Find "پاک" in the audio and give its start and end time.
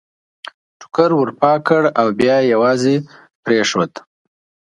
1.39-1.59